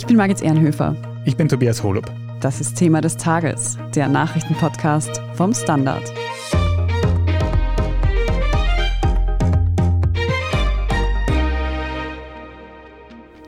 [0.00, 0.96] Ich bin Margit Ehrenhöfer.
[1.26, 2.10] Ich bin Tobias Holub.
[2.40, 6.02] Das ist Thema des Tages, der Nachrichtenpodcast vom Standard.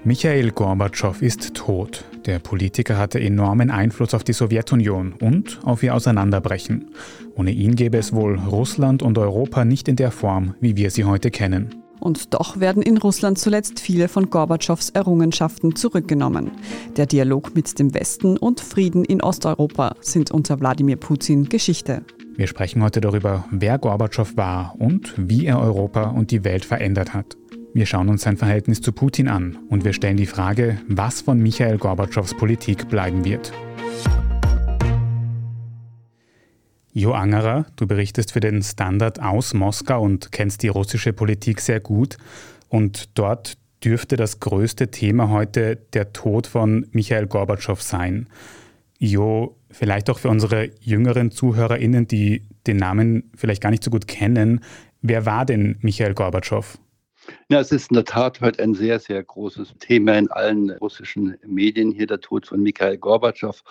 [0.05, 2.05] Michael Gorbatschow ist tot.
[2.27, 6.91] Der Politiker hatte enormen Einfluss auf die Sowjetunion und auf ihr Auseinanderbrechen.
[7.35, 11.05] Ohne ihn gäbe es wohl Russland und Europa nicht in der Form, wie wir sie
[11.05, 11.82] heute kennen.
[12.03, 16.51] Und doch werden in Russland zuletzt viele von Gorbatschows Errungenschaften zurückgenommen.
[16.97, 22.03] Der Dialog mit dem Westen und Frieden in Osteuropa sind unter Wladimir Putin Geschichte.
[22.35, 27.15] Wir sprechen heute darüber, wer Gorbatschow war und wie er Europa und die Welt verändert
[27.15, 27.37] hat.
[27.73, 31.39] Wir schauen uns sein Verhältnis zu Putin an und wir stellen die Frage, was von
[31.39, 33.53] Michael Gorbatschows Politik bleiben wird.
[36.95, 41.81] Jo Angerer, du berichtest für den Standard aus Moskau und kennst die russische Politik sehr
[41.81, 42.19] gut.
[42.69, 48.29] Und dort dürfte das größte Thema heute der Tod von Michael Gorbatschow sein.
[48.99, 54.07] Jo, vielleicht auch für unsere jüngeren ZuhörerInnen, die den Namen vielleicht gar nicht so gut
[54.07, 54.61] kennen.
[55.01, 56.79] Wer war denn Michael Gorbatschow?
[57.49, 61.37] Ja, es ist in der Tat heute ein sehr, sehr großes Thema in allen russischen
[61.47, 63.63] Medien hier, der Tod von Mikhail Gorbatschow.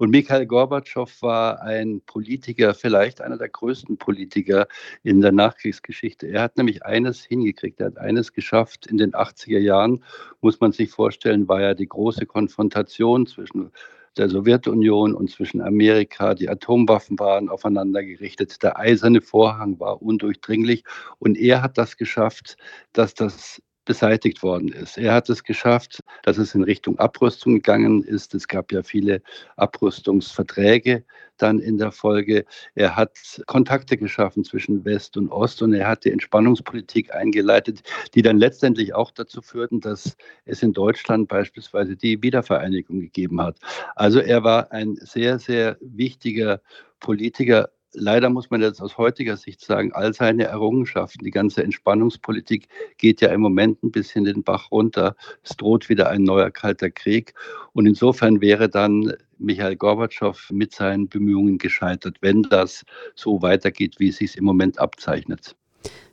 [0.00, 4.66] Und Mikhail Gorbatschow war ein Politiker, vielleicht einer der größten Politiker
[5.02, 6.26] in der Nachkriegsgeschichte.
[6.26, 8.86] Er hat nämlich eines hingekriegt, er hat eines geschafft.
[8.86, 10.02] In den 80er Jahren,
[10.40, 13.72] muss man sich vorstellen, war ja die große Konfrontation zwischen
[14.16, 16.34] der Sowjetunion und zwischen Amerika.
[16.34, 18.62] Die Atomwaffen waren aufeinander gerichtet.
[18.62, 20.82] Der eiserne Vorhang war undurchdringlich.
[21.18, 22.56] Und er hat das geschafft,
[22.94, 23.60] dass das
[23.90, 24.98] beseitigt worden ist.
[24.98, 28.36] Er hat es geschafft, dass es in Richtung Abrüstung gegangen ist.
[28.36, 29.20] Es gab ja viele
[29.56, 31.02] Abrüstungsverträge
[31.38, 32.44] dann in der Folge.
[32.76, 37.82] Er hat Kontakte geschaffen zwischen West und Ost und er hat die Entspannungspolitik eingeleitet,
[38.14, 43.58] die dann letztendlich auch dazu führten, dass es in Deutschland beispielsweise die Wiedervereinigung gegeben hat.
[43.96, 46.60] Also er war ein sehr, sehr wichtiger
[47.00, 52.68] Politiker leider muss man jetzt aus heutiger Sicht sagen, all seine Errungenschaften, die ganze Entspannungspolitik
[52.98, 55.16] geht ja im Moment ein bisschen den Bach runter.
[55.42, 57.34] Es droht wieder ein neuer kalter Krieg.
[57.72, 62.84] Und insofern wäre dann Michael Gorbatschow mit seinen Bemühungen gescheitert, wenn das
[63.14, 65.56] so weitergeht, wie es sich im Moment abzeichnet.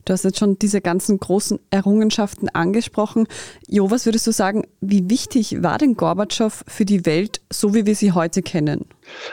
[0.07, 3.27] Du hast jetzt schon diese ganzen großen Errungenschaften angesprochen.
[3.67, 7.85] Jo, was würdest du sagen, wie wichtig war denn Gorbatschow für die Welt, so wie
[7.85, 8.85] wir sie heute kennen?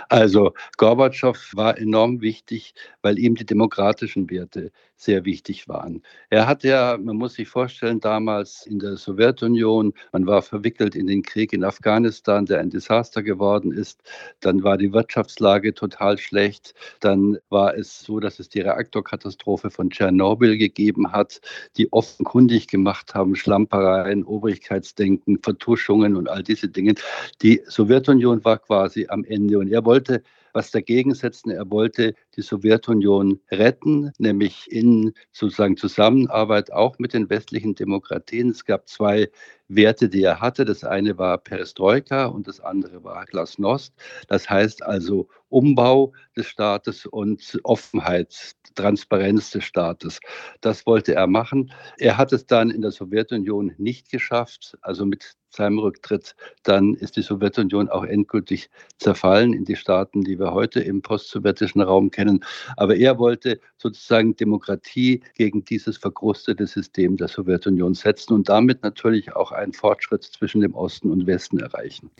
[0.09, 6.03] Also Gorbatschow war enorm wichtig, weil ihm die demokratischen Werte sehr wichtig waren.
[6.31, 11.07] Er hat ja, man muss sich vorstellen, damals in der Sowjetunion, man war verwickelt in
[11.07, 14.03] den Krieg in Afghanistan, der ein Desaster geworden ist.
[14.41, 16.75] Dann war die Wirtschaftslage total schlecht.
[17.01, 21.41] Dann war es so, dass es die Reaktorkatastrophe von Tschernobyl gegeben hat,
[21.77, 26.95] die offenkundig gemacht haben, Schlampereien, Obrigkeitsdenken, Vertuschungen und all diese Dinge.
[27.43, 30.23] Die Sowjetunion war quasi am Ende und er wollte
[30.55, 31.51] was dagegen setzen.
[31.51, 38.51] Er wollte die Sowjetunion retten, nämlich in sozusagen Zusammenarbeit auch mit den westlichen Demokratien.
[38.51, 39.29] Es gab zwei
[39.69, 40.65] Werte, die er hatte.
[40.65, 43.95] Das eine war Perestroika und das andere war Glasnost.
[44.29, 50.19] Das heißt also Umbau des Staates und Offenheit, Transparenz des Staates.
[50.61, 51.73] Das wollte er machen.
[51.99, 54.77] Er hat es dann in der Sowjetunion nicht geschafft.
[54.83, 60.39] Also mit seinem Rücktritt, dann ist die Sowjetunion auch endgültig zerfallen in die Staaten, die
[60.39, 62.45] wir heute im postsowjetischen Raum kennen.
[62.77, 69.35] Aber er wollte sozusagen Demokratie gegen dieses verkrustete System der Sowjetunion setzen und damit natürlich
[69.37, 72.11] auch einen Fortschritt zwischen dem Osten und Westen erreichen.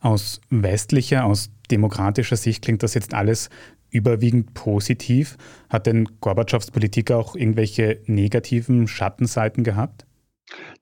[0.00, 3.50] Aus westlicher, aus demokratischer Sicht klingt das jetzt alles
[3.90, 5.36] überwiegend positiv.
[5.68, 10.06] Hat denn Gorbatschows Politik auch irgendwelche negativen Schattenseiten gehabt?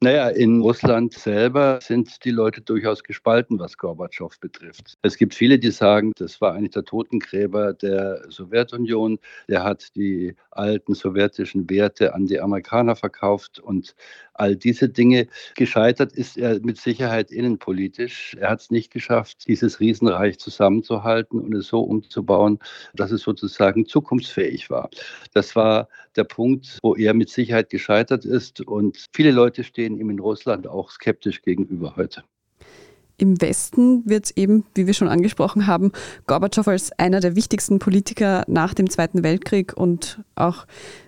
[0.01, 4.97] Naja, in Russland selber sind die Leute durchaus gespalten, was Gorbatschow betrifft.
[5.03, 9.19] Es gibt viele, die sagen, das war eigentlich der Totengräber der Sowjetunion.
[9.49, 13.97] Der hat die alten sowjetischen Werte an die Amerikaner verkauft und
[14.35, 15.27] all diese Dinge.
[15.57, 18.37] Gescheitert ist er mit Sicherheit innenpolitisch.
[18.39, 22.61] Er hat es nicht geschafft, dieses Riesenreich zusammenzuhalten und es so umzubauen,
[22.95, 24.91] dass es sozusagen zukunftsfähig war.
[25.35, 30.11] Das war der Punkt, wo er mit Sicherheit gescheitert ist und viele Leute stehen ihm
[30.11, 32.25] in Russland auch skeptisch gegenüber heute.
[33.21, 35.91] Im Westen wird eben, wie wir schon angesprochen haben,
[36.27, 40.67] Gorbatschow als einer der wichtigsten Politiker nach dem Zweiten Weltkrieg und auch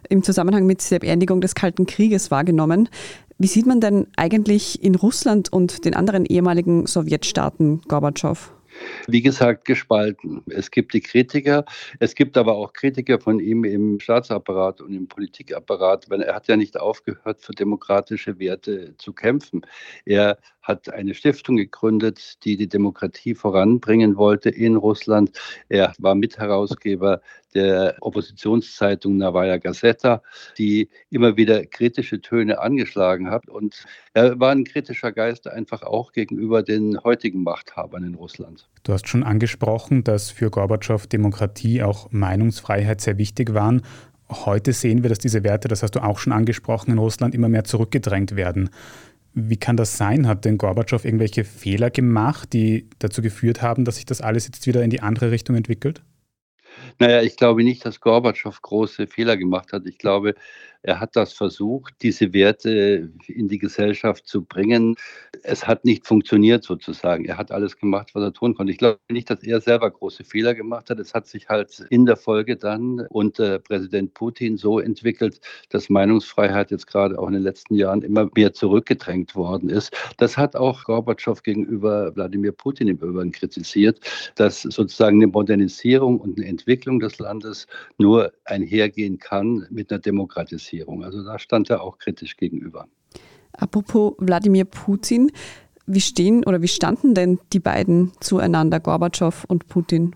[0.08, 2.88] im Zusammenhang mit der Beendigung des Kalten Krieges wahrgenommen.
[3.38, 8.52] Wie sieht man denn eigentlich in Russland und den anderen ehemaligen Sowjetstaaten Gorbatschow?
[9.06, 10.42] Wie gesagt, gespalten.
[10.48, 11.64] Es gibt die Kritiker,
[11.98, 16.48] es gibt aber auch Kritiker von ihm im Staatsapparat und im Politikapparat, weil er hat
[16.48, 19.62] ja nicht aufgehört, für demokratische Werte zu kämpfen.
[20.04, 25.32] Er hat eine Stiftung gegründet, die die Demokratie voranbringen wollte in Russland.
[25.68, 27.20] Er war Mitherausgeber
[27.54, 30.22] der Oppositionszeitung Novaya Gazeta,
[30.58, 33.48] die immer wieder kritische Töne angeschlagen hat.
[33.48, 38.68] Und er war ein kritischer Geist einfach auch gegenüber den heutigen Machthabern in Russland.
[38.82, 43.82] Du hast schon angesprochen, dass für Gorbatschow Demokratie, auch Meinungsfreiheit sehr wichtig waren.
[44.28, 47.48] Heute sehen wir, dass diese Werte, das hast du auch schon angesprochen, in Russland immer
[47.48, 48.70] mehr zurückgedrängt werden.
[49.32, 50.26] Wie kann das sein?
[50.26, 54.66] Hat denn Gorbatschow irgendwelche Fehler gemacht, die dazu geführt haben, dass sich das alles jetzt
[54.66, 56.02] wieder in die andere Richtung entwickelt?
[56.98, 59.86] Naja, ich glaube nicht, dass Gorbatschow große Fehler gemacht hat.
[59.86, 60.34] Ich glaube,
[60.82, 64.96] er hat das versucht, diese Werte in die Gesellschaft zu bringen.
[65.42, 67.26] Es hat nicht funktioniert sozusagen.
[67.26, 68.72] Er hat alles gemacht, was er tun konnte.
[68.72, 70.98] Ich glaube nicht, dass er selber große Fehler gemacht hat.
[70.98, 76.70] Es hat sich halt in der Folge dann unter Präsident Putin so entwickelt, dass Meinungsfreiheit
[76.70, 79.94] jetzt gerade auch in den letzten Jahren immer mehr zurückgedrängt worden ist.
[80.16, 84.00] Das hat auch Gorbatschow gegenüber Wladimir Putin im Übrigen kritisiert,
[84.34, 87.66] dass sozusagen eine Modernisierung und eine Entwicklung des Landes
[87.98, 90.69] nur einhergehen kann mit einer Demokratisierung.
[90.70, 91.04] Finanzierung.
[91.04, 92.86] Also da stand er auch kritisch gegenüber.
[93.52, 95.30] Apropos Wladimir Putin,
[95.86, 100.14] wie stehen oder wie standen denn die beiden zueinander, Gorbatschow und Putin?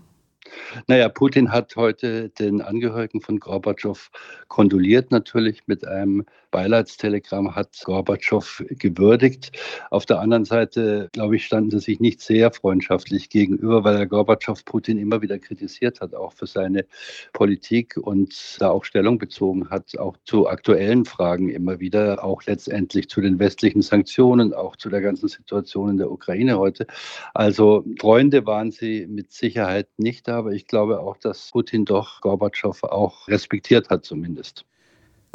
[0.87, 4.09] Naja, Putin hat heute den Angehörigen von Gorbatschow
[4.47, 6.25] kondoliert, natürlich mit einem
[6.55, 9.51] Beileidstelegramm, hat Gorbatschow gewürdigt.
[9.89, 14.07] Auf der anderen Seite, glaube ich, standen sie sich nicht sehr freundschaftlich gegenüber, weil der
[14.07, 16.85] Gorbatschow Putin immer wieder kritisiert hat, auch für seine
[17.33, 23.09] Politik und da auch Stellung bezogen hat, auch zu aktuellen Fragen immer wieder, auch letztendlich
[23.09, 26.87] zu den westlichen Sanktionen, auch zu der ganzen Situation in der Ukraine heute.
[27.33, 32.81] Also Freunde waren sie mit Sicherheit nicht, aber ich glaube auch, dass Putin doch Gorbatschow
[32.85, 34.65] auch respektiert hat zumindest.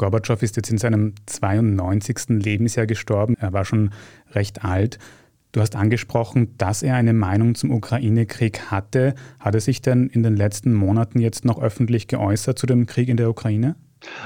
[0.01, 2.43] Gorbatschow ist jetzt in seinem 92.
[2.43, 3.37] Lebensjahr gestorben.
[3.39, 3.91] Er war schon
[4.33, 4.99] recht alt.
[5.53, 9.15] Du hast angesprochen, dass er eine Meinung zum Ukraine-Krieg hatte.
[9.39, 13.11] Hat er sich denn in den letzten Monaten jetzt noch öffentlich geäußert zu dem Krieg
[13.11, 13.77] in der Ukraine?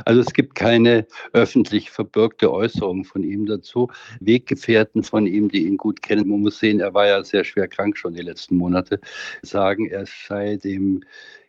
[0.05, 3.91] Also es gibt keine öffentlich verbürgte Äußerung von ihm dazu.
[4.21, 7.67] Weggefährten von ihm, die ihn gut kennen, man muss sehen, er war ja sehr schwer
[7.67, 9.00] krank schon die letzten Monate,
[9.43, 11.03] sagen, er sei dem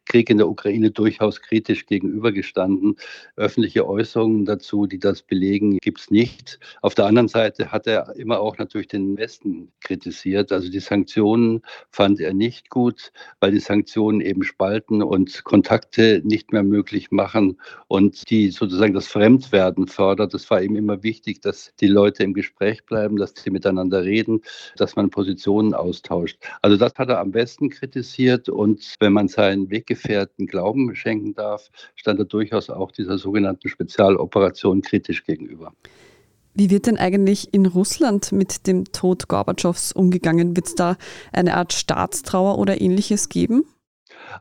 [0.05, 2.95] Krieg in der Ukraine durchaus kritisch gegenübergestanden.
[3.35, 6.59] Öffentliche Äußerungen dazu, die das belegen, gibt es nicht.
[6.81, 10.51] Auf der anderen Seite hat er immer auch natürlich den Westen kritisiert.
[10.51, 16.53] Also die Sanktionen fand er nicht gut, weil die Sanktionen eben spalten und Kontakte nicht
[16.53, 20.33] mehr möglich machen und die sozusagen das Fremdwerden fördert.
[20.33, 24.41] Das war ihm immer wichtig, dass die Leute im Gespräch bleiben, dass sie miteinander reden,
[24.77, 26.37] dass man Positionen austauscht.
[26.61, 31.33] Also das hat er am besten kritisiert und wenn man seinen Weg Weggefährten Glauben schenken
[31.33, 35.73] darf, stand er durchaus auch dieser sogenannten Spezialoperation kritisch gegenüber.
[36.53, 40.55] Wie wird denn eigentlich in Russland mit dem Tod Gorbatschows umgegangen?
[40.55, 40.97] Wird es da
[41.33, 43.63] eine Art Staatstrauer oder ähnliches geben?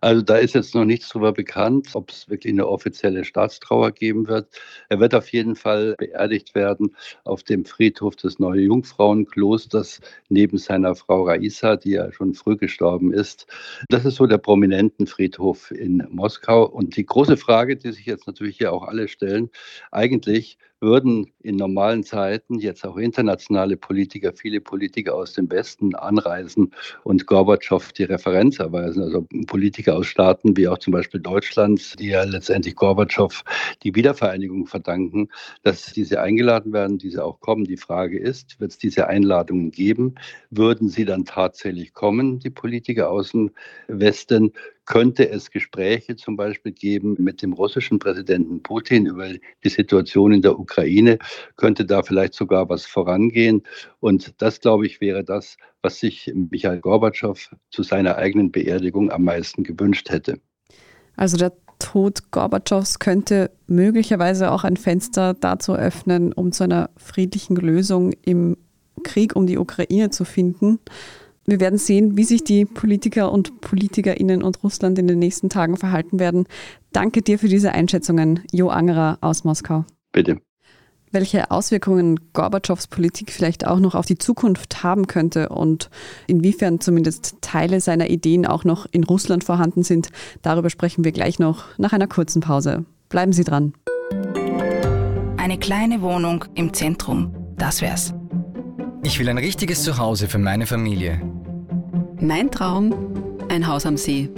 [0.00, 4.28] Also da ist jetzt noch nichts darüber bekannt, ob es wirklich eine offizielle Staatstrauer geben
[4.28, 4.48] wird.
[4.88, 6.94] Er wird auf jeden Fall beerdigt werden
[7.25, 13.12] auf dem Friedhof des Neue Jungfrauenklosters neben seiner Frau Raisa, die ja schon früh gestorben
[13.12, 13.46] ist.
[13.88, 16.66] Das ist so der prominenten Friedhof in Moskau.
[16.66, 19.50] Und die große Frage, die sich jetzt natürlich hier auch alle stellen,
[19.90, 26.72] eigentlich würden in normalen Zeiten jetzt auch internationale Politiker, viele Politiker aus dem Westen anreisen
[27.04, 29.02] und Gorbatschow die Referenz erweisen.
[29.02, 33.43] Also Politiker aus Staaten wie auch zum Beispiel Deutschland, die ja letztendlich Gorbatschow
[33.82, 35.28] die Wiedervereinigung verdanken,
[35.62, 37.64] dass diese eingeladen werden, diese auch kommen.
[37.64, 40.14] Die Frage ist, wird es diese Einladungen geben?
[40.50, 43.50] Würden sie dann tatsächlich kommen, die Politiker aus dem
[43.88, 44.52] Westen?
[44.86, 50.43] Könnte es Gespräche zum Beispiel geben mit dem russischen Präsidenten Putin über die Situation in
[50.43, 51.19] der Ukraine,
[51.56, 53.62] könnte da vielleicht sogar was vorangehen.
[54.00, 59.24] Und das, glaube ich, wäre das, was sich Michael Gorbatschow zu seiner eigenen Beerdigung am
[59.24, 60.38] meisten gewünscht hätte.
[61.17, 67.56] Also der Tod Gorbatschows könnte möglicherweise auch ein Fenster dazu öffnen, um zu einer friedlichen
[67.56, 68.56] Lösung im
[69.03, 70.79] Krieg um die Ukraine zu finden.
[71.46, 75.77] Wir werden sehen, wie sich die Politiker und Politikerinnen und Russland in den nächsten Tagen
[75.77, 76.46] verhalten werden.
[76.93, 79.84] Danke dir für diese Einschätzungen, Jo Angerer aus Moskau.
[80.13, 80.41] Bitte.
[81.10, 85.89] Welche Auswirkungen Gorbatschows Politik vielleicht auch noch auf die Zukunft haben könnte und
[86.27, 90.08] inwiefern zumindest Teile seiner Ideen auch noch in Russland vorhanden sind,
[90.43, 92.84] darüber sprechen wir gleich noch nach einer kurzen Pause.
[93.10, 93.74] Bleiben Sie dran.
[95.36, 98.13] Eine kleine Wohnung im Zentrum, das wär's.
[99.06, 101.20] Ich will ein richtiges Zuhause für meine Familie.
[102.20, 102.94] Mein Traum,
[103.51, 104.31] ein Haus am See.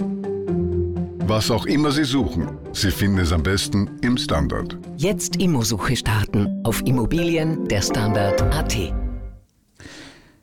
[1.19, 4.77] Was auch immer Sie suchen, Sie finden es am besten im Standard.
[4.97, 8.93] Jetzt Immosuche starten auf Immobilien der Standard.at.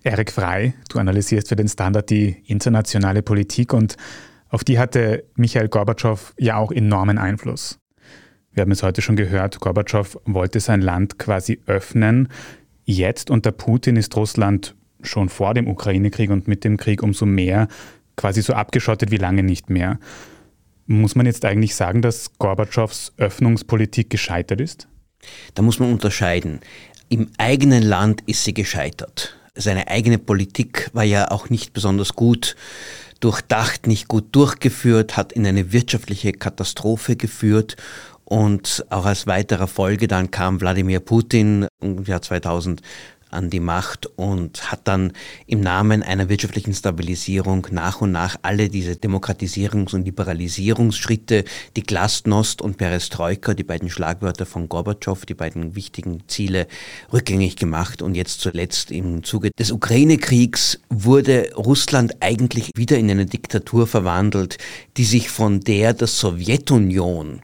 [0.02, 3.96] Erik Frei, du analysierst für den Standard die internationale Politik und
[4.48, 7.78] auf die hatte Michael Gorbatschow ja auch enormen Einfluss.
[8.52, 12.28] Wir haben es heute schon gehört, Gorbatschow wollte sein Land quasi öffnen.
[12.84, 17.68] Jetzt unter Putin ist Russland schon vor dem Ukraine-Krieg und mit dem Krieg umso mehr
[18.16, 19.98] quasi so abgeschottet wie lange nicht mehr.
[20.86, 24.86] Muss man jetzt eigentlich sagen, dass Gorbatschows Öffnungspolitik gescheitert ist?
[25.54, 26.60] Da muss man unterscheiden.
[27.08, 29.36] Im eigenen Land ist sie gescheitert.
[29.54, 32.56] Seine eigene Politik war ja auch nicht besonders gut
[33.20, 37.76] durchdacht, nicht gut durchgeführt, hat in eine wirtschaftliche Katastrophe geführt
[38.24, 42.80] und auch als weiterer Folge dann kam Wladimir Putin im Jahr 2000
[43.34, 45.12] an die Macht und hat dann
[45.46, 51.44] im Namen einer wirtschaftlichen Stabilisierung nach und nach alle diese Demokratisierungs- und Liberalisierungsschritte,
[51.76, 56.66] die Glasnost und Perestroika, die beiden Schlagwörter von Gorbatschow, die beiden wichtigen Ziele,
[57.12, 58.00] rückgängig gemacht.
[58.02, 64.58] Und jetzt zuletzt im Zuge des Ukraine-Kriegs wurde Russland eigentlich wieder in eine Diktatur verwandelt,
[64.96, 67.42] die sich von der der Sowjetunion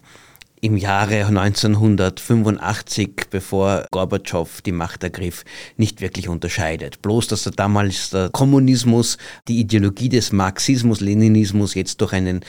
[0.61, 5.45] im Jahre 1985, bevor Gorbatschow die Macht ergriff,
[5.77, 7.03] nicht wirklich unterscheidet.
[7.03, 12.41] Bloß, dass er damals der Kommunismus, die Ideologie des Marxismus, Leninismus jetzt durch einen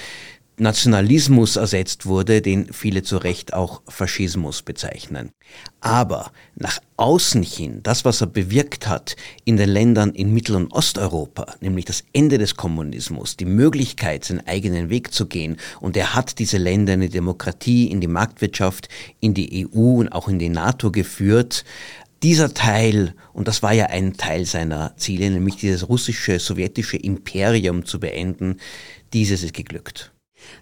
[0.58, 5.32] Nationalismus ersetzt wurde, den viele zu Recht auch Faschismus bezeichnen.
[5.80, 10.72] Aber nach außen hin, das, was er bewirkt hat in den Ländern in Mittel- und
[10.72, 16.14] Osteuropa, nämlich das Ende des Kommunismus, die Möglichkeit, seinen eigenen Weg zu gehen, und er
[16.14, 18.88] hat diese Länder in die Demokratie, in die Marktwirtschaft,
[19.20, 21.66] in die EU und auch in die NATO geführt,
[22.22, 27.86] dieser Teil, und das war ja ein Teil seiner Ziele, nämlich dieses russische, sowjetische Imperium
[27.86, 28.58] zu beenden,
[29.12, 30.11] dieses ist geglückt.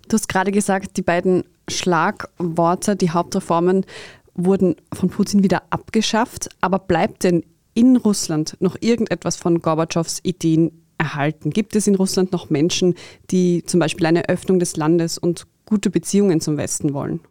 [0.07, 3.85] Du hast gerade gesagt, die beiden Schlagworte, die Hauptreformen
[4.33, 6.49] wurden von Putin wieder abgeschafft.
[6.61, 7.43] Aber bleibt denn
[7.73, 11.49] in Russland noch irgendetwas von Gorbatschows Ideen erhalten?
[11.49, 12.95] Gibt es in Russland noch Menschen,
[13.31, 17.21] die zum Beispiel eine Öffnung des Landes und gute Beziehungen zum Westen wollen?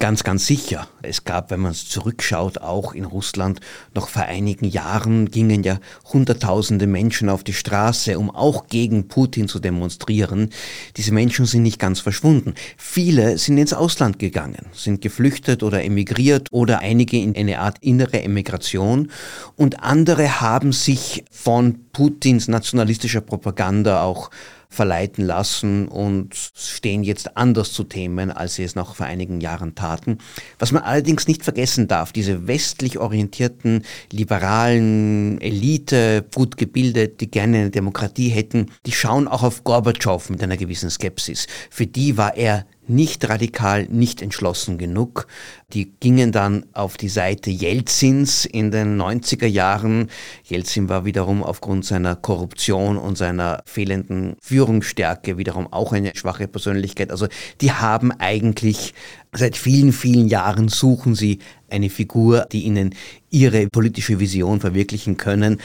[0.00, 0.88] Ganz, ganz sicher.
[1.02, 3.60] Es gab, wenn man es zurückschaut, auch in Russland
[3.94, 5.78] noch vor einigen Jahren gingen ja
[6.12, 10.50] Hunderttausende Menschen auf die Straße, um auch gegen Putin zu demonstrieren.
[10.96, 12.54] Diese Menschen sind nicht ganz verschwunden.
[12.76, 18.22] Viele sind ins Ausland gegangen, sind geflüchtet oder emigriert oder einige in eine Art innere
[18.22, 19.10] Emigration
[19.56, 24.30] und andere haben sich von Putins nationalistischer Propaganda auch
[24.68, 29.74] verleiten lassen und stehen jetzt anders zu Themen, als sie es noch vor einigen Jahren
[29.74, 30.18] taten.
[30.58, 37.58] Was man allerdings nicht vergessen darf, diese westlich orientierten, liberalen Elite, gut gebildet, die gerne
[37.58, 41.46] eine Demokratie hätten, die schauen auch auf Gorbatschow mit einer gewissen Skepsis.
[41.70, 45.26] Für die war er nicht radikal, nicht entschlossen genug.
[45.72, 50.08] Die gingen dann auf die Seite Jelzins in den 90er Jahren.
[50.44, 57.10] Jelzin war wiederum aufgrund seiner Korruption und seiner fehlenden Führungsstärke wiederum auch eine schwache Persönlichkeit.
[57.10, 57.28] Also
[57.60, 58.94] die haben eigentlich
[59.32, 62.94] seit vielen, vielen Jahren suchen sie eine Figur, die ihnen
[63.30, 65.60] ihre politische Vision verwirklichen können.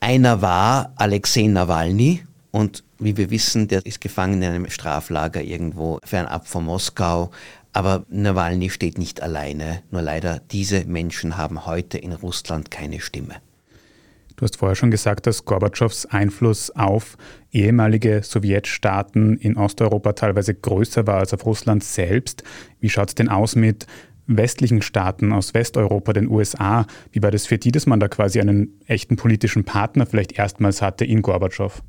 [0.00, 5.98] Einer war Alexei Nawalny und wie wir wissen, der ist gefangen in einem Straflager irgendwo
[6.04, 7.32] fernab von Moskau.
[7.72, 9.82] Aber Nawalny steht nicht alleine.
[9.90, 13.34] Nur leider, diese Menschen haben heute in Russland keine Stimme.
[14.36, 17.16] Du hast vorher schon gesagt, dass Gorbatschows Einfluss auf
[17.50, 22.44] ehemalige Sowjetstaaten in Osteuropa teilweise größer war als auf Russland selbst.
[22.78, 23.88] Wie schaut es denn aus mit
[24.28, 26.86] westlichen Staaten aus Westeuropa, den USA?
[27.10, 30.82] Wie war das für die, dass man da quasi einen echten politischen Partner vielleicht erstmals
[30.82, 31.82] hatte in Gorbatschow?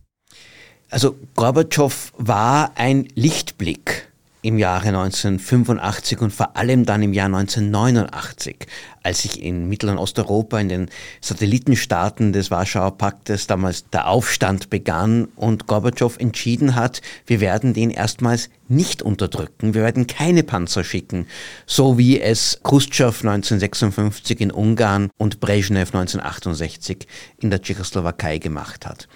[0.89, 4.08] Also Gorbatschow war ein Lichtblick
[4.46, 8.68] im Jahre 1985 und vor allem dann im Jahr 1989,
[9.01, 10.89] als sich in Mittel- und Osteuropa, in den
[11.20, 17.89] Satellitenstaaten des Warschauer Paktes damals der Aufstand begann und Gorbatschow entschieden hat, wir werden den
[17.89, 21.25] erstmals nicht unterdrücken, wir werden keine Panzer schicken,
[21.65, 27.08] so wie es Khrushchev 1956 in Ungarn und Brezhnev 1968
[27.42, 29.08] in der Tschechoslowakei gemacht hat.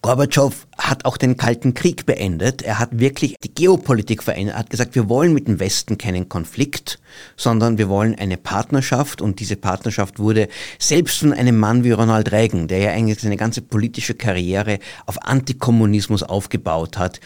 [0.00, 2.62] Gorbatschow hat auch den Kalten Krieg beendet.
[2.62, 4.54] Er hat wirklich die Geopolitik verändert.
[4.54, 7.00] Er hat gesagt, wir wollen mit dem Westen keinen Konflikt,
[7.36, 9.20] sondern wir wollen eine Partnerschaft.
[9.20, 13.36] Und diese Partnerschaft wurde selbst von einem Mann wie Ronald Reagan, der ja eigentlich seine
[13.36, 17.20] ganze politische Karriere auf Antikommunismus aufgebaut hat,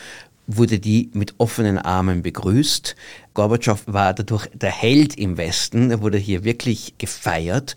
[0.46, 2.96] wurde die mit offenen Armen begrüßt.
[3.34, 7.76] Gorbatschow war dadurch der Held im Westen, er wurde hier wirklich gefeiert.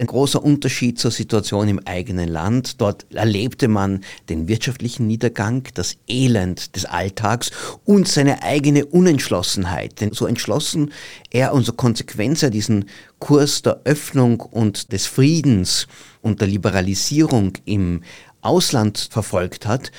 [0.00, 2.80] Ein großer Unterschied zur Situation im eigenen Land.
[2.80, 7.50] Dort erlebte man den wirtschaftlichen Niedergang, das Elend des Alltags
[7.84, 10.00] und seine eigene Unentschlossenheit.
[10.00, 10.90] Denn so entschlossen
[11.30, 12.86] er und so konsequent er diesen
[13.18, 15.86] Kurs der Öffnung und des Friedens
[16.22, 18.02] und der Liberalisierung im
[18.40, 19.92] Ausland verfolgt hat,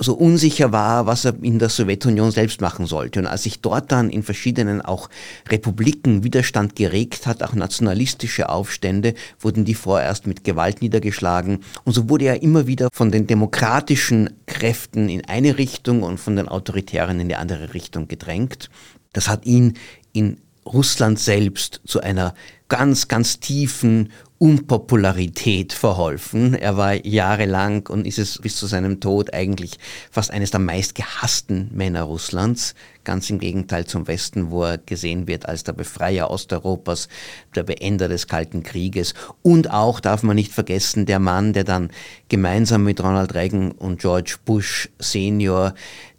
[0.00, 3.20] so unsicher war, was er in der Sowjetunion selbst machen sollte.
[3.20, 5.10] Und als sich dort dann in verschiedenen auch
[5.48, 11.60] Republiken Widerstand geregt hat, auch nationalistische Aufstände, wurden die vorerst mit Gewalt niedergeschlagen.
[11.84, 16.34] Und so wurde er immer wieder von den demokratischen Kräften in eine Richtung und von
[16.34, 18.70] den autoritären in die andere Richtung gedrängt.
[19.12, 19.74] Das hat ihn
[20.12, 22.34] in Russland selbst zu einer
[22.68, 24.10] ganz, ganz tiefen
[24.42, 26.54] Unpopularität verholfen.
[26.54, 29.72] Er war jahrelang und ist es bis zu seinem Tod eigentlich
[30.10, 32.74] fast eines der meistgehassten Männer Russlands.
[33.04, 37.10] Ganz im Gegenteil zum Westen, wo er gesehen wird als der Befreier Osteuropas,
[37.54, 41.90] der Beender des Kalten Krieges und auch, darf man nicht vergessen, der Mann, der dann
[42.30, 45.74] gemeinsam mit Ronald Reagan und George Bush Senior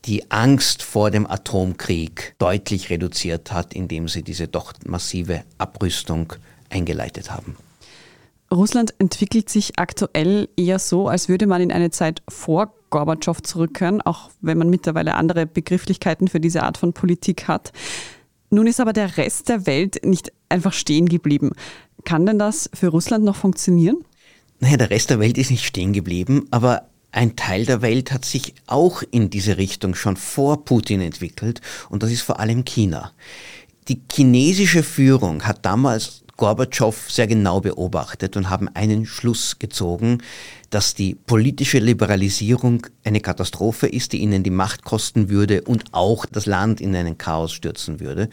[0.05, 6.33] die Angst vor dem Atomkrieg deutlich reduziert hat, indem sie diese doch massive Abrüstung
[6.69, 7.57] eingeleitet haben.
[8.51, 14.01] Russland entwickelt sich aktuell eher so, als würde man in eine Zeit vor Gorbatschow zurückkehren,
[14.01, 17.71] auch wenn man mittlerweile andere Begrifflichkeiten für diese Art von Politik hat.
[18.49, 21.51] Nun ist aber der Rest der Welt nicht einfach stehen geblieben.
[22.03, 24.03] Kann denn das für Russland noch funktionieren?
[24.59, 28.25] Naja, der Rest der Welt ist nicht stehen geblieben, aber ein Teil der Welt hat
[28.25, 33.11] sich auch in diese Richtung schon vor Putin entwickelt und das ist vor allem China.
[33.87, 40.23] Die chinesische Führung hat damals Gorbatschow sehr genau beobachtet und haben einen Schluss gezogen,
[40.71, 46.25] dass die politische Liberalisierung eine Katastrophe ist, die ihnen die Macht kosten würde und auch
[46.25, 48.27] das Land in einen Chaos stürzen würde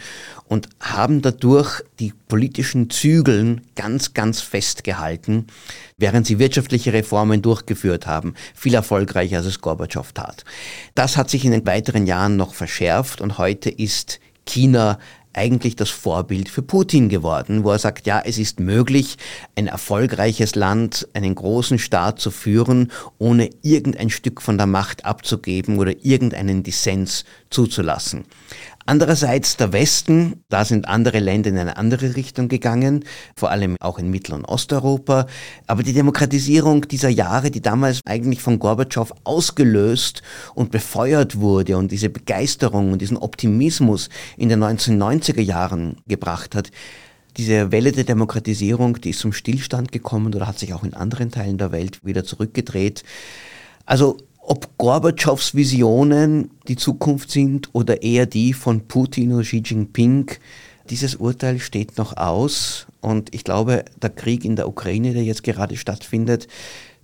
[0.47, 5.47] und haben dadurch die politischen Zügeln ganz, ganz festgehalten,
[5.99, 10.47] während sie wirtschaftliche Reformen durchgeführt haben, viel erfolgreicher als es Gorbatschow tat.
[10.95, 14.99] Das hat sich in den weiteren Jahren noch verschärft und heute ist China
[15.33, 19.17] eigentlich das Vorbild für Putin geworden, wo er sagt, ja, es ist möglich,
[19.57, 25.79] ein erfolgreiches Land, einen großen Staat zu führen, ohne irgendein Stück von der Macht abzugeben
[25.79, 28.25] oder irgendeinen Dissens zuzulassen.
[28.89, 33.05] Andererseits der Westen, da sind andere Länder in eine andere Richtung gegangen,
[33.37, 35.27] vor allem auch in Mittel- und Osteuropa.
[35.67, 40.23] Aber die Demokratisierung dieser Jahre, die damals eigentlich von Gorbatschow ausgelöst
[40.55, 46.71] und befeuert wurde und diese Begeisterung und diesen Optimismus in den 1990er Jahren gebracht hat,
[47.37, 51.31] diese Welle der Demokratisierung, die ist zum Stillstand gekommen oder hat sich auch in anderen
[51.31, 53.05] Teilen der Welt wieder zurückgedreht.
[53.85, 54.17] Also
[54.49, 60.31] ob Gorbatschows Visionen die Zukunft sind oder eher die von Putin oder Xi Jinping.
[60.89, 65.43] Dieses Urteil steht noch aus und ich glaube, der Krieg in der Ukraine, der jetzt
[65.43, 66.49] gerade stattfindet,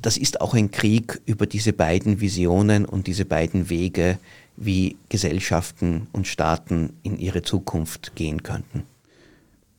[0.00, 4.18] das ist auch ein Krieg über diese beiden Visionen und diese beiden Wege,
[4.56, 8.84] wie Gesellschaften und Staaten in ihre Zukunft gehen könnten.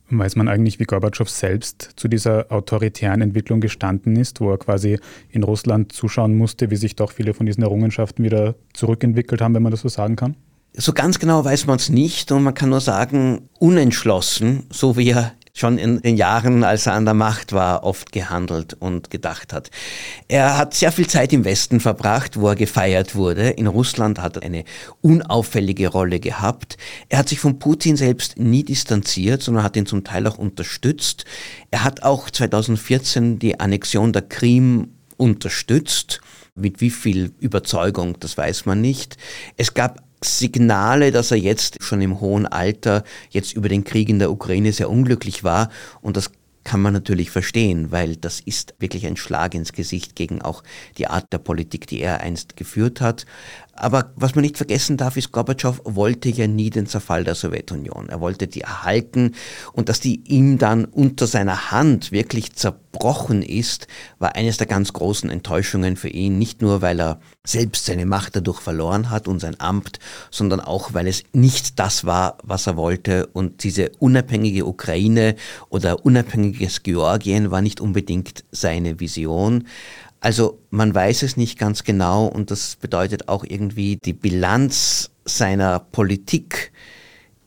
[0.10, 5.00] Weiß man eigentlich, wie Gorbatschow selbst zu dieser autoritären Entwicklung gestanden ist, wo er quasi
[5.30, 9.64] in Russland zuschauen musste, wie sich doch viele von diesen Errungenschaften wieder zurückentwickelt haben, wenn
[9.64, 10.36] man das so sagen kann?
[10.74, 15.10] So ganz genau weiß man es nicht und man kann nur sagen, unentschlossen, so wie
[15.10, 19.54] er schon in den Jahren, als er an der Macht war, oft gehandelt und gedacht
[19.54, 19.72] hat.
[20.28, 23.52] Er hat sehr viel Zeit im Westen verbracht, wo er gefeiert wurde.
[23.52, 24.66] In Russland hat er eine
[25.02, 26.78] unauffällige Rolle gehabt.
[27.08, 31.24] Er hat sich von Putin selbst nie distanziert, sondern hat ihn zum Teil auch unterstützt.
[31.72, 36.20] Er hat auch 2014 die Annexion der Krim unterstützt.
[36.58, 39.18] Mit wie viel Überzeugung, das weiß man nicht.
[39.58, 44.20] Es gab Signale, dass er jetzt schon im hohen Alter jetzt über den Krieg in
[44.20, 45.70] der Ukraine sehr unglücklich war
[46.02, 46.32] und das
[46.66, 50.64] kann man natürlich verstehen, weil das ist wirklich ein Schlag ins Gesicht gegen auch
[50.98, 53.28] die Art der Politik, die er einst geführt hat.
[53.78, 58.08] Aber was man nicht vergessen darf, ist, Gorbatschow wollte ja nie den Zerfall der Sowjetunion.
[58.08, 59.36] Er wollte die erhalten
[59.74, 64.94] und dass die ihm dann unter seiner Hand wirklich zerbrochen ist, war eines der ganz
[64.94, 66.40] großen Enttäuschungen für ihn.
[66.40, 70.00] Nicht nur, weil er selbst seine Macht dadurch verloren hat und sein Amt,
[70.32, 73.28] sondern auch, weil es nicht das war, was er wollte.
[73.28, 75.36] Und diese unabhängige Ukraine
[75.68, 79.66] oder unabhängiges Georgien war nicht unbedingt seine Vision.
[80.26, 85.78] Also man weiß es nicht ganz genau und das bedeutet auch irgendwie die Bilanz seiner
[85.80, 86.72] Politik,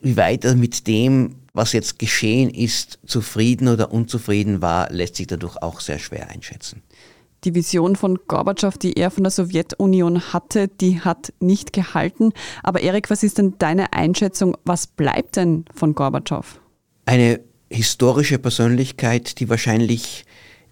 [0.01, 5.27] wie weit er mit dem, was jetzt geschehen ist, zufrieden oder unzufrieden war, lässt sich
[5.27, 6.85] dadurch auch sehr schwer einschätzen.
[7.43, 12.33] Die Vision von Gorbatschow, die er von der Sowjetunion hatte, die hat nicht gehalten.
[12.63, 14.57] Aber Erik, was ist denn deine Einschätzung?
[14.65, 16.61] Was bleibt denn von Gorbatschow?
[17.07, 20.27] Eine historische Persönlichkeit, die wahrscheinlich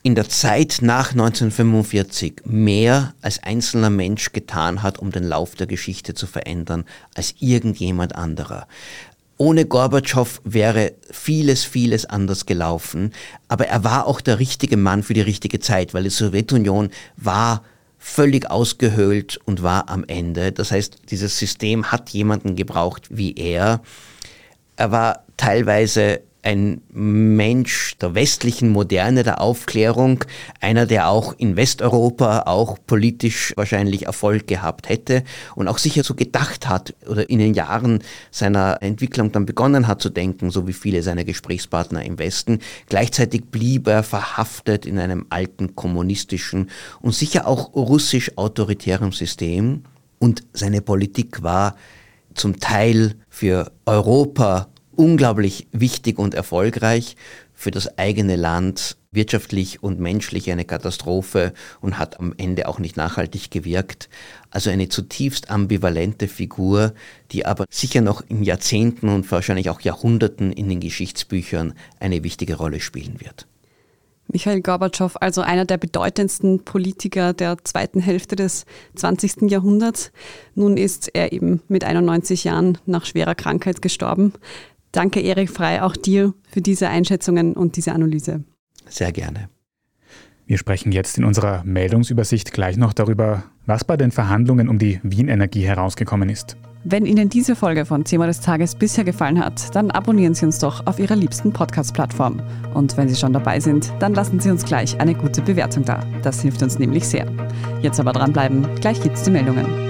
[0.06, 5.66] in der Zeit nach 1945 mehr als einzelner Mensch getan hat, um den Lauf der
[5.66, 6.84] Geschichte zu verändern,
[7.16, 8.68] als irgendjemand anderer.
[9.36, 13.12] Ohne Gorbatschow wäre vieles, vieles anders gelaufen.
[13.48, 17.64] Aber er war auch der richtige Mann für die richtige Zeit, weil die Sowjetunion war
[17.98, 20.52] völlig ausgehöhlt und war am Ende.
[20.52, 23.80] Das heißt, dieses System hat jemanden gebraucht wie er.
[24.76, 30.24] Er war teilweise ein Mensch der westlichen Moderne, der Aufklärung,
[30.60, 35.24] einer, der auch in Westeuropa auch politisch wahrscheinlich Erfolg gehabt hätte
[35.56, 37.98] und auch sicher so gedacht hat oder in den Jahren
[38.30, 42.60] seiner Entwicklung dann begonnen hat zu denken, so wie viele seiner Gesprächspartner im Westen.
[42.88, 49.82] Gleichzeitig blieb er verhaftet in einem alten kommunistischen und sicher auch russisch-autoritären System
[50.20, 51.74] und seine Politik war
[52.34, 57.16] zum Teil für Europa unglaublich wichtig und erfolgreich
[57.54, 62.96] für das eigene Land, wirtschaftlich und menschlich eine Katastrophe und hat am Ende auch nicht
[62.96, 64.08] nachhaltig gewirkt.
[64.50, 66.92] Also eine zutiefst ambivalente Figur,
[67.32, 72.56] die aber sicher noch in Jahrzehnten und wahrscheinlich auch Jahrhunderten in den Geschichtsbüchern eine wichtige
[72.56, 73.46] Rolle spielen wird.
[74.28, 79.50] Michael Gorbatschow, also einer der bedeutendsten Politiker der zweiten Hälfte des 20.
[79.50, 80.10] Jahrhunderts.
[80.54, 84.32] Nun ist er eben mit 91 Jahren nach schwerer Krankheit gestorben.
[84.96, 88.44] Danke, Erik Frei, auch dir für diese Einschätzungen und diese Analyse.
[88.88, 89.50] Sehr gerne.
[90.46, 94.98] Wir sprechen jetzt in unserer Meldungsübersicht gleich noch darüber, was bei den Verhandlungen um die
[95.02, 96.56] Wien-Energie herausgekommen ist.
[96.82, 100.60] Wenn Ihnen diese Folge von Thema des Tages bisher gefallen hat, dann abonnieren Sie uns
[100.60, 102.40] doch auf Ihrer liebsten Podcast-Plattform.
[102.72, 106.00] Und wenn Sie schon dabei sind, dann lassen Sie uns gleich eine gute Bewertung da.
[106.22, 107.26] Das hilft uns nämlich sehr.
[107.82, 109.85] Jetzt aber dranbleiben, gleich gibt's die Meldungen.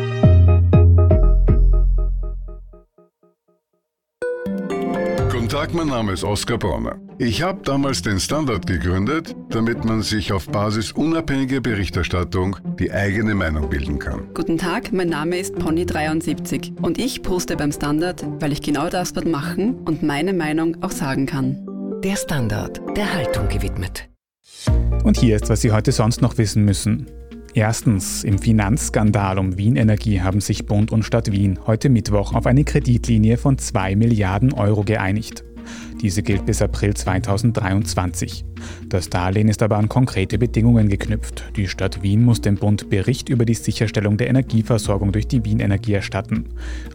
[5.66, 6.96] Tag, mein Name ist Oskar Bronner.
[7.18, 13.35] Ich habe damals den Standard gegründet, damit man sich auf Basis unabhängiger Berichterstattung die eigene
[13.35, 14.29] Meinung bilden kann.
[14.33, 19.12] Guten Tag, mein Name ist Pony73 und ich poste beim Standard, weil ich genau das
[19.12, 21.66] dort machen und meine Meinung auch sagen kann.
[22.05, 24.09] Der Standard, der Haltung gewidmet.
[25.02, 27.09] Und hier ist, was Sie heute sonst noch wissen müssen.
[27.55, 32.46] Erstens, im Finanzskandal um Wien Energie haben sich Bund und Stadt Wien heute Mittwoch auf
[32.46, 35.42] eine Kreditlinie von 2 Milliarden Euro geeinigt.
[36.07, 38.45] Diese gilt bis April 2023.
[38.88, 41.45] Das Darlehen ist aber an konkrete Bedingungen geknüpft.
[41.57, 45.61] Die Stadt Wien muss dem Bund Bericht über die Sicherstellung der Energieversorgung durch die Wien
[45.61, 46.47] Energie erstatten.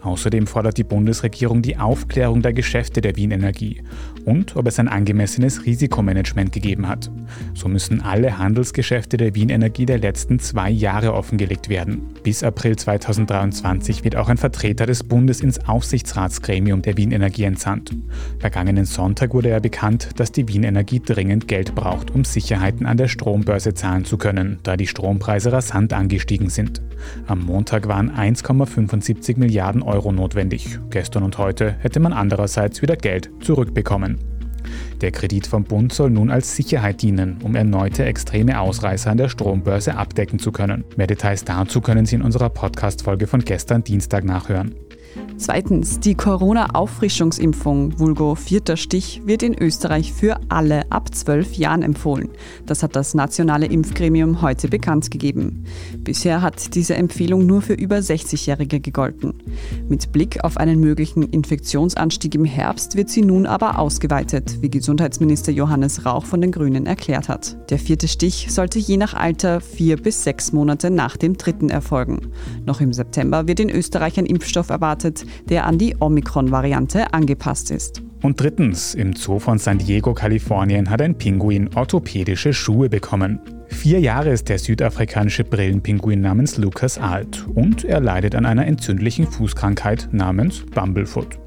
[0.02, 3.82] Außerdem fordert die Bundesregierung die Aufklärung der Geschäfte der Wien Energie
[4.24, 7.10] und ob es ein angemessenes Risikomanagement gegeben hat.
[7.54, 12.02] So müssen alle Handelsgeschäfte der Wien Energie der letzten zwei Jahre offengelegt werden.
[12.22, 17.94] Bis April 2023 wird auch ein Vertreter des Bundes ins Aufsichtsratsgremium der Wien Energie entsandt.
[18.38, 22.96] Vergangenen Sonntag wurde ja bekannt, dass die Wien Energie dringend Geld braucht, um Sicherheiten an
[22.96, 26.80] der Strombörse zahlen zu können, da die Strompreise rasant angestiegen sind.
[27.26, 30.78] Am Montag waren 1,75 Milliarden Euro notwendig.
[30.88, 34.16] Gestern und heute hätte man andererseits wieder Geld zurückbekommen.
[35.02, 39.28] Der Kredit vom Bund soll nun als Sicherheit dienen, um erneute extreme Ausreißer an der
[39.28, 40.84] Strombörse abdecken zu können.
[40.96, 44.74] Mehr Details dazu können Sie in unserer Podcast-Folge von gestern Dienstag nachhören.
[45.36, 52.28] Zweitens, die Corona-Auffrischungsimpfung, vulgo vierter Stich, wird in Österreich für alle ab zwölf Jahren empfohlen.
[52.64, 55.64] Das hat das nationale Impfgremium heute bekannt gegeben.
[55.98, 59.34] Bisher hat diese Empfehlung nur für über 60-Jährige gegolten.
[59.88, 65.52] Mit Blick auf einen möglichen Infektionsanstieg im Herbst wird sie nun aber ausgeweitet, wie Gesundheitsminister
[65.52, 67.56] Johannes Rauch von den Grünen erklärt hat.
[67.70, 72.28] Der vierte Stich sollte je nach Alter vier bis sechs Monate nach dem dritten erfolgen.
[72.64, 75.01] Noch im September wird in Österreich ein Impfstoff erwartet,
[75.48, 78.02] der an die Omikron-Variante angepasst ist.
[78.22, 83.40] Und drittens, im Zoo von San Diego, Kalifornien, hat ein Pinguin orthopädische Schuhe bekommen.
[83.66, 89.26] Vier Jahre ist der südafrikanische Brillenpinguin namens Lucas alt und er leidet an einer entzündlichen
[89.26, 91.41] Fußkrankheit namens Bumblefoot.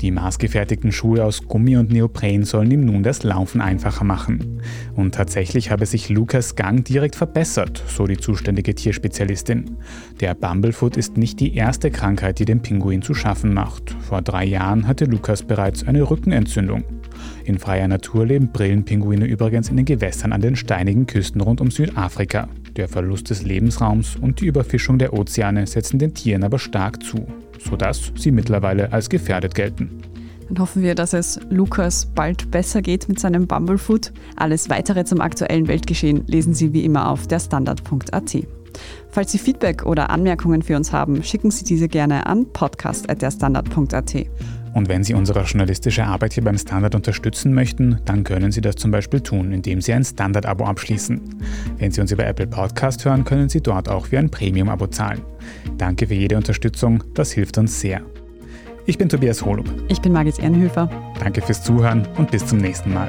[0.00, 4.60] Die maßgefertigten Schuhe aus Gummi und Neopren sollen ihm nun das Laufen einfacher machen.
[4.94, 9.76] Und tatsächlich habe sich Lukas Gang direkt verbessert, so die zuständige Tierspezialistin.
[10.20, 13.96] Der Bumblefoot ist nicht die erste Krankheit, die dem Pinguin zu schaffen macht.
[14.00, 16.84] Vor drei Jahren hatte Lukas bereits eine Rückenentzündung.
[17.44, 21.70] In freier Natur leben Brillenpinguine übrigens in den Gewässern an den steinigen Küsten rund um
[21.70, 22.48] Südafrika.
[22.76, 27.26] Der Verlust des Lebensraums und die Überfischung der Ozeane setzen den Tieren aber stark zu
[27.58, 30.02] sodass sie mittlerweile als gefährdet gelten.
[30.48, 34.12] Dann hoffen wir, dass es Lukas bald besser geht mit seinem Bumblefoot.
[34.36, 38.46] Alles weitere zum aktuellen Weltgeschehen lesen Sie wie immer auf derstandard.at.
[39.10, 44.26] Falls Sie Feedback oder Anmerkungen für uns haben, schicken Sie diese gerne an podcast.derstandard.at.
[44.76, 48.76] Und wenn Sie unsere journalistische Arbeit hier beim Standard unterstützen möchten, dann können Sie das
[48.76, 51.18] zum Beispiel tun, indem Sie ein Standard-Abo abschließen.
[51.78, 55.22] Wenn Sie uns über Apple Podcast hören, können Sie dort auch für ein Premium-Abo zahlen.
[55.78, 58.02] Danke für jede Unterstützung, das hilft uns sehr.
[58.84, 59.66] Ich bin Tobias Holub.
[59.88, 60.90] Ich bin Margit Ehrenhöfer.
[61.20, 63.08] Danke fürs Zuhören und bis zum nächsten Mal.